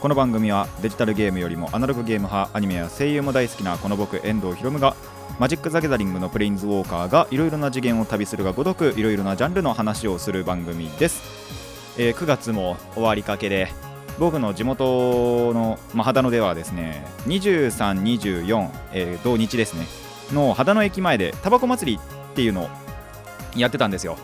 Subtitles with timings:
[0.00, 4.94] この番組はデジタルゲームよりもアナログゲーム派アニメや声優も大好きなこの僕遠藤博夢が
[5.38, 11.22] マジック・ザ・ギャザリングのプレインズウォーカーがいろいろな次元を旅するがごとくいろいろなジャンルの話をする番組です、
[11.98, 13.68] えー9月も終わりかけで
[14.18, 19.86] 僕の地元の、まあ、秦野ではですね23、24、えー同日ですね
[20.32, 22.68] の秦野駅前でタバコ祭りっていうのを
[23.56, 24.18] やってたんですよ。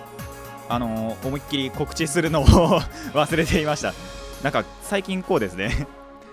[0.69, 2.45] あのー思いっきり告知するのを
[3.15, 3.95] 忘れていました。
[4.43, 5.87] なんか最近こうですね。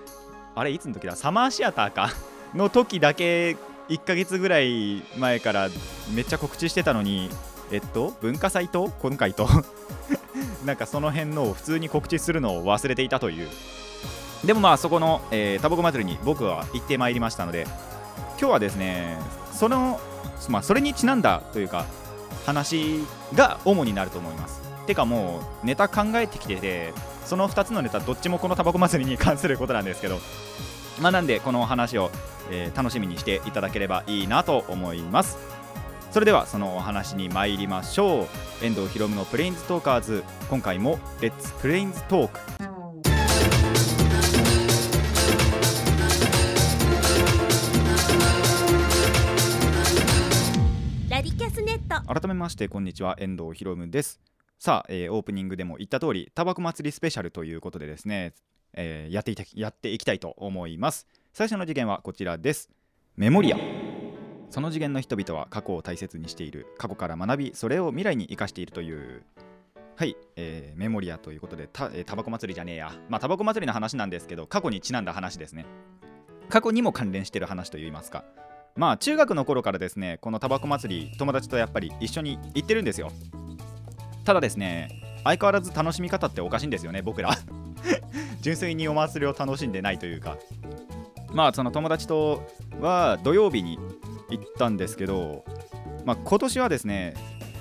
[0.56, 1.16] あれいつの時だ？
[1.16, 2.10] サマーシアターか？
[2.56, 3.56] の時だけ
[3.90, 5.70] 1ヶ月ぐらい前から
[6.14, 7.30] めっちゃ告知してたのに
[7.72, 9.48] えっと文化祭と今回と？
[10.66, 13.48] なんかその辺のを普通に告知するのを忘れていたという。
[14.44, 17.68] でもまあそこの、えータバコ祭りに僕は行ってまいりましたので
[18.40, 19.18] 今日はですね
[19.52, 20.00] その
[20.48, 21.86] まあそれにちなんだというか
[22.46, 23.02] 話
[23.36, 24.62] が主になると思います。
[24.88, 26.94] てかもうネタ考えてきてて
[27.30, 30.18] その2つのネタどっちもこのタバコ祭りに関することなんですけど
[31.00, 32.10] まあなんでこの話を、
[32.50, 35.38] えー楽しみにしていただければいいなと思います。
[36.12, 38.24] それではそのお話に参りましょ
[38.62, 38.66] う。
[38.66, 40.24] 遠藤ひろむのプレインズトーカーズ。
[40.50, 42.40] 今回もレッツプレインズトーク。
[51.10, 52.02] ラディキャスネット。
[52.14, 53.16] 改めましてこんにちは。
[53.20, 54.20] 遠藤ひろむです
[54.60, 58.34] さあ、えーオープニングでも言った通りタバコ祭りスペシャルということでですね、
[58.74, 61.08] えーやっていたやっていきたいと思います。
[61.32, 62.70] 最初の次元はこちらです。
[63.16, 63.58] メモリア。
[64.50, 66.68] その次元の人々は過去を大切にしている。
[66.78, 69.24] 過去から学びそれを未来に生かしているという。
[69.96, 72.92] はい、えーメモリアということでた、えータバコ祭りじゃねえや。
[73.08, 75.66] まあタバコ祭りの話なんですけど過去にちなんだ話ですね。
[76.50, 78.26] 過去にも関連してる話といいますか。
[78.76, 83.10] まあ中学の頃からですねこのタバコ祭り友達とやっぱり一緒に行ってるんですよ。
[84.30, 87.36] ただですね相変わらず楽しみ方っておかしいんですよね僕ら。
[88.42, 90.38] 純粋にお祭りを楽しんでないというか。
[91.34, 92.48] まあその友達と
[92.80, 93.80] は土曜日に
[94.30, 95.44] 行ったんですけど
[96.06, 97.16] まあ今年はですね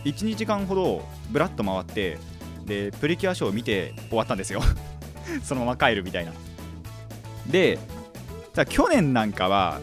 [0.04, 2.18] 12時間ほどブラッと回って
[2.66, 4.60] でプリキュアショーを見て終わったんですよ。
[5.42, 6.32] そのまま帰るみたいな。
[7.46, 7.78] で
[8.68, 9.80] 去年なんかは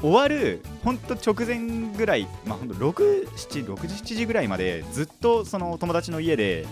[0.00, 6.66] 終わるほんと直前ぐらいまあ6、7、6時、7時ぐらいまでずっとその友達の家で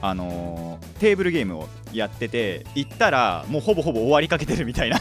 [0.00, 5.00] あのーテーブルゲームをやってて行ったらもうほぼほぼ終わりかけてるみたいな。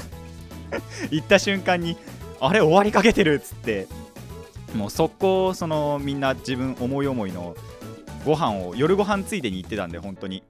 [1.11, 1.95] 行った瞬間に
[2.39, 3.87] あれ終わりかけてるっつって
[4.73, 7.55] もう速攻そのみんな自分思い思いの
[8.25, 10.43] ご飯を夜ご飯ついでに行ってたんで本当に。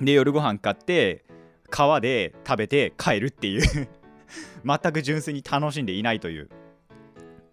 [0.00, 1.24] で夜ご飯買って
[1.70, 3.88] 川で食べて帰るっていう。
[4.66, 6.48] 全く純粋に楽しんでいないという。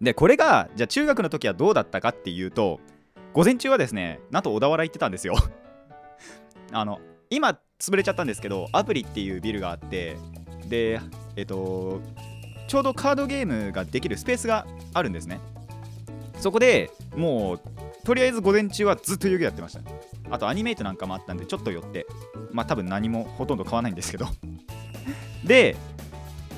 [0.04, 2.78] でこれがじゃあ中学の時はどうだったかっていうと
[3.32, 5.34] 午前中はですねなんと小田原行ってたんですよ。
[6.72, 7.00] あの
[7.30, 10.16] 今潰れちゃったんですけどアプリっていうビルがあって
[10.68, 11.00] で
[11.36, 12.00] えっと
[12.68, 15.40] ちょうどカードゲームができるスペースがあるんですね。
[16.38, 17.60] そこでもう
[18.04, 19.80] とりあえず午前中はずっと遊戯やってました。
[20.30, 22.06] あとアニメイトなんかもあったんでちょっと寄って。
[22.52, 24.26] まあ多分何もほとんど買わないんですけど。
[25.44, 25.76] で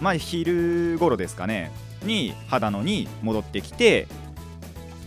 [0.01, 1.71] まあ昼頃ですかね。
[2.07, 4.07] に秦野に戻ってきて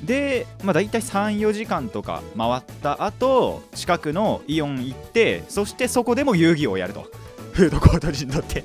[0.03, 7.07] で、まあ、大体34時間とか回った後近くのイオン行ってそしてそこでも遊戯をやると。
[7.53, 8.63] フードコートに乗って。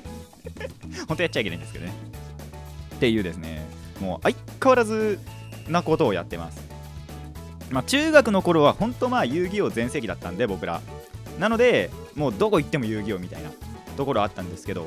[1.07, 1.93] 本当やっちゃいけないんですけどね。
[2.95, 3.65] っていうですね。
[3.99, 5.19] もう相変わらず
[5.67, 6.61] なことをやってます。
[7.71, 10.81] まあ中学の頃は本当まあ遊戯王全盛期だったんで僕ら。
[11.39, 13.49] なのでもうどこ行っても遊戯王みたいな
[13.97, 14.85] ところあったんですけど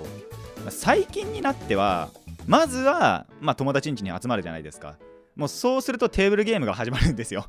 [0.71, 2.09] 最近になっては
[2.49, 4.99] まずは、まあ、友達ん家に集まるじゃないですか。
[5.37, 7.47] もうそうするとテーブルゲームが始まるんですよ。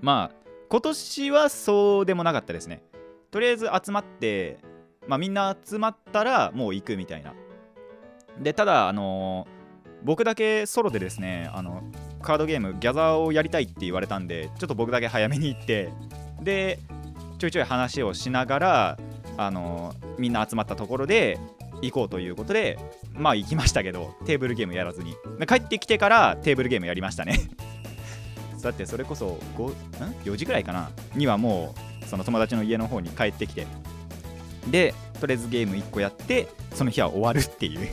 [0.00, 0.36] まあ
[0.68, 2.82] 今年はそうでもなかったですね。
[3.30, 4.58] とりあえず集まって
[5.06, 7.34] まあみんな集まったらもう行くみたいな。
[8.40, 9.56] でただあのー
[10.02, 11.82] 僕だけソロでですねあの
[12.22, 15.90] カードゲームギャザーをやりたいって言われたんでちょっと僕だけ早めに行って
[16.42, 16.78] で
[17.38, 18.98] ちょいちょい話をしながら
[19.36, 21.38] あのみんな集まったところで
[21.82, 22.78] 行こうということで
[23.12, 25.14] まあ行きましたけどテーブルゲームやらずに。
[25.46, 27.50] 帰ってきてからテーブルゲームやりましたね。
[28.62, 30.90] だってそれこそ5ん？4時ぐらいかな？
[31.14, 33.66] にはもうその友達の家の方に帰ってきて。
[34.68, 37.88] でとりあえずゲーム1個やってその日は終わるっていう。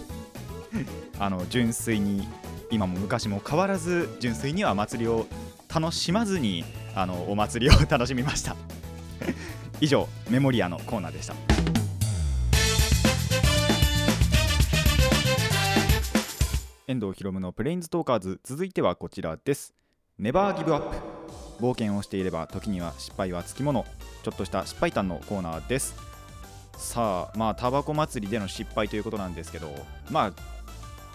[1.20, 2.28] あの純粋に
[2.72, 5.28] 今も昔も変わらず純粋には祭りを
[5.74, 6.66] 楽しまずに
[6.96, 8.56] あのお祭りを 楽しみました。
[9.80, 11.83] 以上メモリアのコーナーでした。
[16.94, 19.74] 遠藤ひろむのプレインズトーカーズ続いてはこちらです。
[20.20, 20.96] ネバーギブアップ
[21.60, 23.84] 冒険をしていれば時には失敗はつきもの。
[24.22, 25.96] ちょっとした失敗談のコーナーです。
[26.78, 29.74] さあまあタバコ祭りでの失敗ということなんですけど
[30.12, 30.34] まあ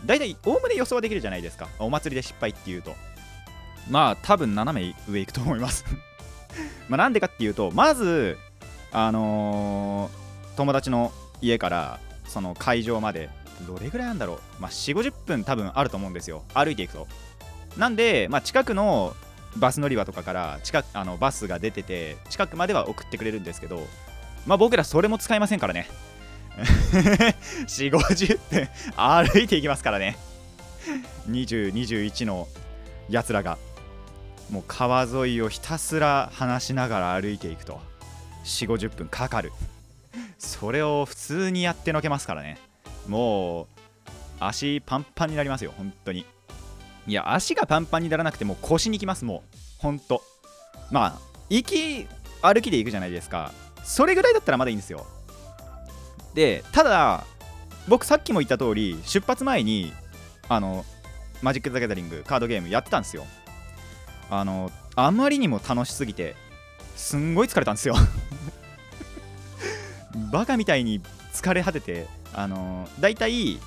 [0.04, 1.69] 大体おおむね予想はできるじゃないですか。
[1.78, 2.96] お祭りで失敗っていうと。
[3.88, 5.84] まあ多分斜め上行くと思います。
[6.90, 8.36] まなんでかっていうとまず
[8.90, 13.30] あのー友達の家からその会場まで
[13.66, 16.44] どれぐらいなんだろう、まあ、4 5 0分多分あると思うんですよ。
[16.55, 17.06] 歩いていくと。
[17.76, 19.14] なんで、まあ、近くの
[19.56, 23.87] バス乗り場とかから近くあのバスが出てて近くまでは送ってくれるんですけど
[24.46, 25.88] まあ僕らそれも使いませんからね。
[27.66, 30.16] 4 5 0分歩いていきますからね。
[31.31, 32.49] 2021の
[33.08, 33.58] やつらが。
[34.50, 37.81] もう川沿いをひたすら話しながら歩いていくと。
[38.44, 39.52] 4 5 0分かかる。
[40.38, 42.58] それを普通にやってのけますからね。
[43.08, 43.66] もう
[44.40, 46.25] 足パンパンになりますよ本当に。
[47.06, 50.22] いや足がパンパンにならなくても腰にきますもう本当。
[50.90, 51.19] まあ
[51.49, 52.06] 行き
[52.43, 53.52] 歩きで行くじゃないですか。
[53.82, 55.06] それぐらいだったらまだいいんですよ。
[56.34, 57.25] でただ
[57.88, 59.93] 僕さっきも言った通り出発前に
[60.49, 60.84] あの
[61.40, 63.25] マジック・ザ・ギャザリングカードゲームやってたんですよ。
[64.31, 66.37] あのあまりにも楽しすぎて
[66.96, 67.94] すんごい疲れたんですよ。
[70.31, 71.00] バカみたいに
[71.32, 73.58] 疲れ果ててあのだいたい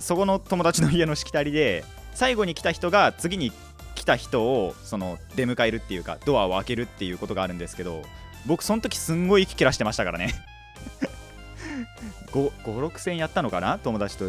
[0.00, 3.52] そこの友達の家のしきたりで最後に来た人が次に
[3.94, 8.02] 来た人をその出迎えるっていうかドアを開けるっていうことがあるんですけど
[8.46, 10.34] 僕その時すんごい息切らしてましたからね。
[12.32, 13.78] 56000やったのかな？
[13.78, 14.26] 友達と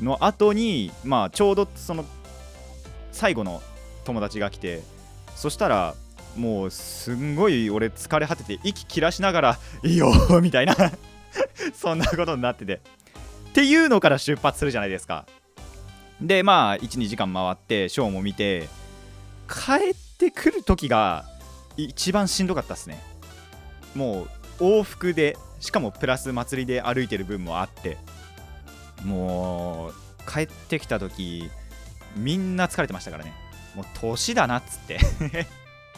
[0.00, 2.04] の後にまあちょうどその
[3.10, 3.62] 最後の
[4.04, 4.82] 友達が来て
[5.34, 5.94] そしたら
[6.36, 10.76] もうすんごい俺疲れ果てて息切らしながらいいよみたいな
[11.74, 12.80] そんなことになってて。
[13.58, 15.26] っていうのから出発するじゃないですか。
[16.20, 18.68] でまあ12時間回ってショーも見て
[19.48, 21.24] 帰ってくる時が
[21.76, 23.02] 一番しんどかったですね。
[23.96, 24.28] も
[24.60, 27.96] う往復でしかもプラス祭りで歩いてる分もあって
[29.04, 31.50] もう帰ってきた時
[32.14, 33.32] みんな疲れてましたからね。
[33.74, 35.00] もう年だなっつって。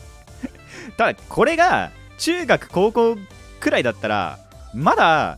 [0.96, 3.18] ただこれが中学高校
[3.60, 4.38] くらいだったら
[4.72, 5.36] まだ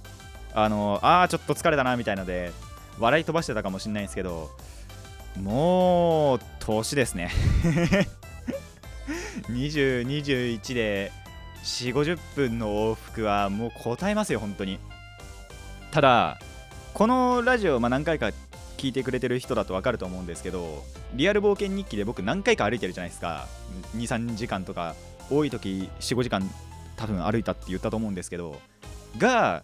[0.55, 2.53] あのあーちょっと疲れたなみたいので
[2.99, 4.51] 笑い飛ばしてたかもしれないんですけど
[5.41, 7.31] もう年ですね。
[9.49, 11.11] 2021で
[11.65, 14.79] 4 5 0分の往復はもう答えますよ本当に。
[15.91, 16.39] ただ
[16.95, 18.31] このラジオ、まあ、何回か
[18.77, 20.85] 聞いてくれてる人だと分かると思うんですけど
[21.15, 23.47] リアル冒険日記で僕何回か歩いてるじゃないですか。
[23.97, 24.95] 23時間とか
[25.31, 26.49] 多い時45時間
[26.97, 28.61] 多分歩いたって言ったと思うんですけど
[29.19, 29.63] が、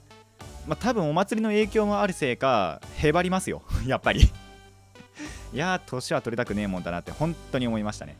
[0.69, 3.62] まあ、多分お祭りの影響もあるせいかへばりますよ。
[3.87, 4.31] やっぱり。
[5.55, 8.19] いやー年は取りたくねえもんだなって本当に思いましたね。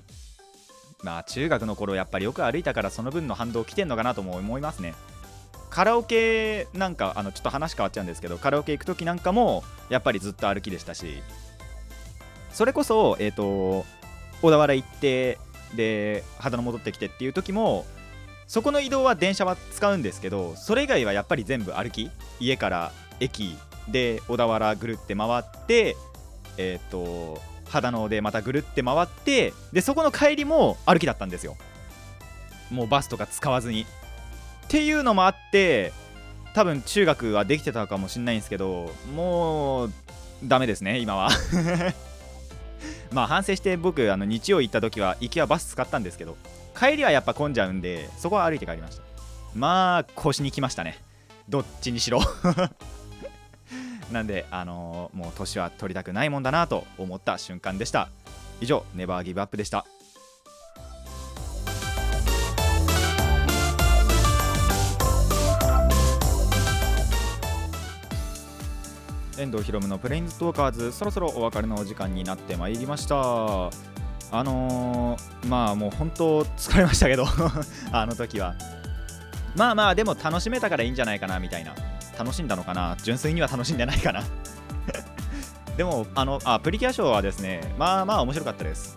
[1.03, 4.95] まあ中学の頃やっぱりよく歩いたからその分の反動来てんのかなとも思いますね。
[5.69, 11.23] カラオケなんかあのちょっと話変わっちゃうんですけどカラオケ行く時なんかもやっぱりずっと歩きでしたし。
[12.51, 13.85] それこそえっ、と
[14.41, 15.39] 小田原行って
[15.75, 17.85] で秦野戻ってきてっていう時も
[18.49, 23.57] そこの移動は電車は使うんですけどそれ以外はやっぱり全部歩き家から駅
[23.89, 25.97] で小田原ぐるって回って
[26.57, 31.57] えっ、と秦野でまたぐるって回ってでそこの帰りも歩きだったんですよ。
[32.71, 33.83] もうバスとか使わずに。
[33.83, 33.87] っ
[34.69, 35.93] ていうのもあって
[36.55, 39.93] 多分中学はできてたかもしれないんですけどもう
[40.45, 41.29] ダメですね今は。
[43.13, 46.37] まあ反省して僕あの日曜行った時は行きはバス使ったんですけど。
[46.79, 49.03] 帰りはやっぱ混んじゃうんでそこは歩いて帰りました。
[49.55, 50.99] まあ腰に来ましたね。
[51.49, 52.21] どっちにしろ。
[54.13, 58.09] なんであのーもう年は取りたくないもんだなと思った瞬間でした。
[58.61, 59.85] 以上ネバーギブアップでした。
[69.37, 73.71] 遠藤ひろむのプレインズトーカーズそろそろお別れのお時間になってまいりました。
[74.31, 77.27] あのー、まあもう本当疲れましたけど
[77.93, 78.55] あの時は。
[79.57, 81.75] まあまあでも楽しめたからいいんじゃないかなみたいな。
[82.19, 82.97] 楽しんだのかな？
[83.03, 84.23] 純粋には楽しんでないかな。
[85.77, 88.97] でもあのあプリキュアショーはですねまあまあ面白かったです。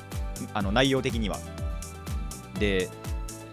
[0.53, 1.37] あの内容的には。
[2.59, 2.89] で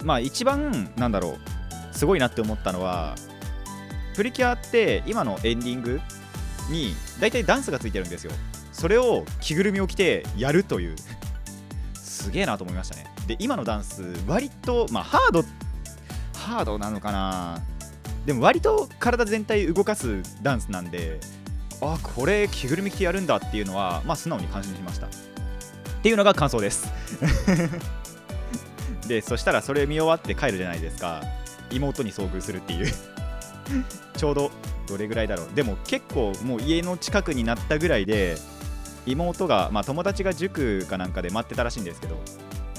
[0.03, 3.15] まあ一番なんだろうすごいなって思ったのは
[4.15, 6.01] プリキュアって今のエンディング
[6.71, 8.33] に大体ダンスがついてるんですよ。
[8.73, 10.97] それを着ぐるみを着てやるという。
[12.19, 13.07] すげえなと思いましたね。
[13.27, 15.45] で今のダンス割とまあハード
[16.35, 17.63] ハードなのかな。
[18.27, 21.19] でも割と体全体動かすダンスなんで
[21.81, 25.07] あこれ着ぐるみ着てやるんだっていうのはまあ素直に感心しました。
[25.07, 25.11] っ
[26.03, 26.89] ていうのが感想です。
[29.07, 31.23] でそしたらそれ見終わって帰るじゃないですか。
[31.71, 32.93] 妹に遭遇するっていう。
[34.17, 34.51] ちょうど
[34.89, 35.49] どれぐらいだろう。
[35.55, 38.37] でも結構もう家の近くになったぐらいで
[39.11, 42.17] 妹が、まあ、友達が塾かなんかで待ってたらしいんですけど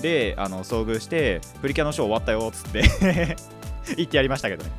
[0.02, 3.36] であの遭遇してプリキュアのショー終わったよっつって
[3.96, 4.72] 言ってやりましたけどね。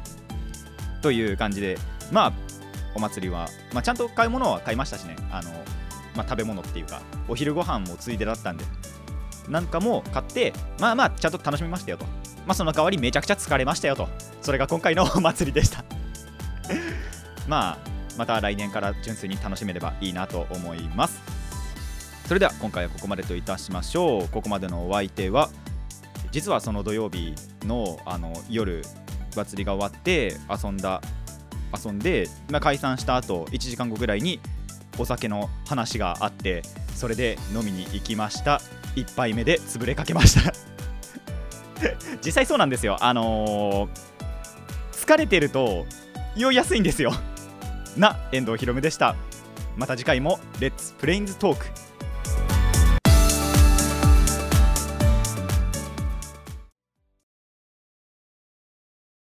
[1.02, 1.78] という感じで
[2.12, 2.32] まあ
[2.94, 5.16] お祭りは、まあ、ちゃんと買い物は買いましたしね。
[5.30, 5.50] あの、
[6.14, 8.64] まあ、食べ物っていうかお昼ご飯もついでだったんで
[9.48, 12.04] なんかも買ってまあまあちゃんと楽しみましたよと。
[12.46, 14.08] まあその代わりめちゃくちゃ疲れましたよと。
[14.42, 15.84] それが今回のお祭りでした。
[17.46, 21.39] まあまた来年から純粋に楽しめればいいなと思います。
[22.30, 24.28] それでは今回はここまでといたしましょう。
[24.28, 25.50] ここまでのお相手は
[26.30, 27.34] 実はその土曜日
[27.64, 28.84] のあの夜
[29.34, 31.02] 祭りが終わって遊んだ
[31.76, 34.38] 遊んで、まあ、解散した後1時間後ぐらいに
[34.96, 36.62] お酒の話があって
[36.94, 38.60] それで飲みに行きました。
[38.94, 40.52] 1杯目で潰れかけました。
[42.24, 42.96] 実際そうなんですよ。
[43.00, 44.10] あのー
[44.92, 45.84] 疲れてると
[46.36, 47.10] 酔いやすいんですよ。
[47.96, 49.16] な遠藤ひろむでした。
[49.76, 51.79] また次回もレッツプレインズトーク